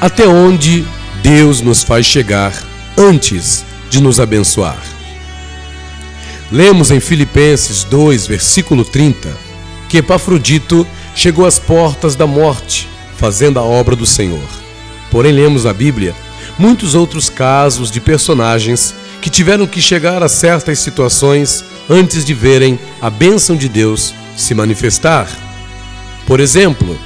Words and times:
Até 0.00 0.28
onde 0.28 0.86
Deus 1.24 1.60
nos 1.60 1.82
faz 1.82 2.06
chegar 2.06 2.52
antes 2.96 3.64
de 3.90 4.00
nos 4.00 4.20
abençoar? 4.20 4.80
Lemos 6.52 6.92
em 6.92 7.00
Filipenses 7.00 7.82
2, 7.82 8.28
versículo 8.28 8.84
30, 8.84 9.36
que 9.88 9.98
Epafrodito 9.98 10.86
chegou 11.16 11.44
às 11.44 11.58
portas 11.58 12.14
da 12.14 12.28
morte, 12.28 12.88
fazendo 13.16 13.58
a 13.58 13.64
obra 13.64 13.96
do 13.96 14.06
Senhor. 14.06 14.48
Porém, 15.10 15.32
lemos 15.32 15.64
na 15.64 15.72
Bíblia 15.72 16.14
muitos 16.56 16.94
outros 16.94 17.28
casos 17.28 17.90
de 17.90 18.00
personagens 18.00 18.94
que 19.20 19.28
tiveram 19.28 19.66
que 19.66 19.82
chegar 19.82 20.22
a 20.22 20.28
certas 20.28 20.78
situações 20.78 21.64
antes 21.90 22.24
de 22.24 22.34
verem 22.34 22.78
a 23.02 23.10
bênção 23.10 23.56
de 23.56 23.68
Deus 23.68 24.14
se 24.36 24.54
manifestar. 24.54 25.28
Por 26.24 26.38
exemplo, 26.38 26.96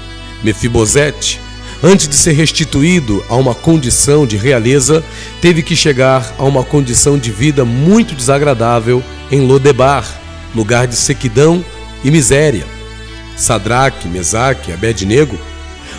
Mefibosete, 0.42 1.40
antes 1.82 2.06
de 2.06 2.14
ser 2.14 2.32
restituído 2.32 3.24
a 3.28 3.34
uma 3.34 3.54
condição 3.54 4.26
de 4.26 4.36
realeza, 4.36 5.04
teve 5.40 5.62
que 5.62 5.74
chegar 5.74 6.34
a 6.38 6.44
uma 6.44 6.62
condição 6.62 7.18
de 7.18 7.30
vida 7.30 7.64
muito 7.64 8.14
desagradável 8.14 9.02
em 9.30 9.40
Lodebar, 9.40 10.06
lugar 10.54 10.86
de 10.86 10.94
sequidão 10.94 11.64
e 12.04 12.10
miséria. 12.10 12.66
Sadraque, 13.36 14.06
Mesaque 14.06 14.72
Abednego, 14.72 15.38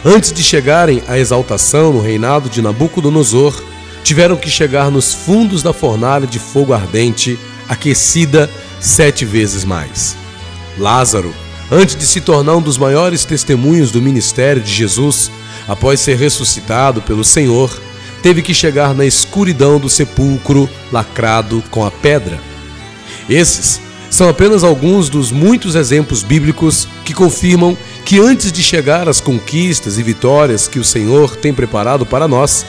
antes 0.06 0.32
de 0.32 0.44
chegarem 0.44 1.04
à 1.08 1.18
exaltação 1.18 1.92
no 1.92 2.02
reinado 2.02 2.50
de 2.50 2.62
Nabucodonosor, 2.62 3.62
tiveram 4.04 4.36
que 4.36 4.50
chegar 4.50 4.92
nos 4.92 5.14
fundos 5.14 5.64
da 5.64 5.74
fornalha 5.74 6.28
de 6.28 6.40
fogo 6.40 6.74
ardente, 6.74 7.40
aquecida 7.68 8.50
sete 8.80 9.26
vezes 9.26 9.64
mais. 9.64 10.16
Lázaro, 10.78 11.34
antes 11.72 11.96
de 11.96 12.06
se 12.06 12.22
tornar 12.22 12.56
um 12.56 12.62
dos 12.62 12.78
maiores 12.78 13.26
testemunhos 13.26 13.92
do 13.92 14.02
ministério 14.02 14.62
de 14.62 14.72
Jesus, 14.72 15.32
após 15.68 16.00
ser 16.00 16.18
ressuscitado 16.18 17.02
pelo 17.02 17.24
Senhor, 17.24 17.82
teve 18.22 18.42
que 18.42 18.54
chegar 18.54 18.94
na 18.94 19.06
escuridão 19.06 19.80
do 19.80 19.90
sepulcro 19.90 20.70
lacrado 20.92 21.64
com 21.70 21.86
a 21.86 21.92
pedra. 21.92 22.40
Esses 23.30 23.82
são 24.10 24.30
apenas 24.30 24.64
alguns 24.64 25.10
dos 25.10 25.32
muitos 25.32 25.76
exemplos 25.76 26.22
bíblicos 26.22 26.88
que 27.04 27.14
confirmam 27.14 27.78
que 28.06 28.20
antes 28.20 28.52
de 28.52 28.62
chegar 28.62 29.10
às 29.10 29.20
conquistas 29.20 29.98
e 29.98 30.04
vitórias 30.04 30.68
que 30.68 30.78
o 30.78 30.84
Senhor 30.84 31.36
tem 31.36 31.54
preparado 31.54 32.06
para 32.06 32.28
nós, 32.28 32.66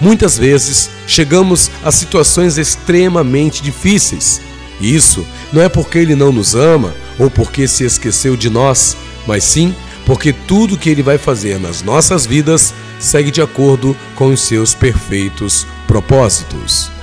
muitas 0.00 0.36
vezes 0.36 0.90
chegamos 1.06 1.70
a 1.84 1.92
situações 1.92 2.58
extremamente 2.58 3.62
difíceis. 3.62 4.40
E 4.80 4.94
isso 4.94 5.24
não 5.52 5.62
é 5.62 5.68
porque 5.68 5.98
Ele 5.98 6.14
não 6.14 6.32
nos 6.32 6.54
ama 6.54 6.92
ou 7.18 7.30
porque 7.30 7.66
se 7.66 7.84
esqueceu 7.84 8.36
de 8.36 8.48
nós, 8.48 8.96
mas 9.26 9.44
sim 9.44 9.74
porque 10.06 10.32
tudo 10.32 10.78
que 10.78 10.88
Ele 10.88 11.02
vai 11.02 11.18
fazer 11.18 11.60
nas 11.60 11.82
nossas 11.82 12.24
vidas 12.24 12.72
segue 12.98 13.30
de 13.30 13.42
acordo 13.42 13.94
com 14.14 14.28
os 14.28 14.40
seus 14.40 14.74
perfeitos 14.74 15.66
propósitos. 15.86 16.97